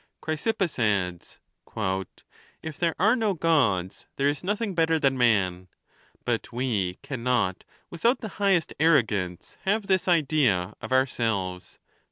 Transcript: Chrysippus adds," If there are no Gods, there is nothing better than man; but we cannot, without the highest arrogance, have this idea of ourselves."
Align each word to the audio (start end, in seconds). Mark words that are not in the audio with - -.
Chrysippus 0.19 0.79
adds," 0.79 1.39
If 2.63 2.79
there 2.79 2.95
are 2.97 3.15
no 3.15 3.35
Gods, 3.35 4.07
there 4.15 4.27
is 4.27 4.43
nothing 4.43 4.73
better 4.73 4.97
than 4.97 5.15
man; 5.15 5.67
but 6.25 6.51
we 6.51 6.95
cannot, 7.03 7.63
without 7.91 8.19
the 8.21 8.29
highest 8.41 8.73
arrogance, 8.79 9.59
have 9.65 9.85
this 9.85 10.07
idea 10.07 10.73
of 10.81 10.91
ourselves." 10.91 11.77